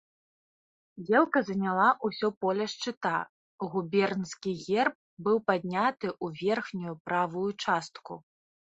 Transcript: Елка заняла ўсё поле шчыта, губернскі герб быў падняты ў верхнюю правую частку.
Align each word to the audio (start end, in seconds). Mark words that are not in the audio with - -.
Елка 1.19 1.39
заняла 1.49 1.89
ўсё 2.09 2.27
поле 2.47 2.65
шчыта, 2.73 3.13
губернскі 3.75 4.57
герб 4.65 4.95
быў 5.31 5.37
падняты 5.53 6.07
ў 6.23 6.27
верхнюю 6.45 7.01
правую 7.09 7.49
частку. 7.63 8.13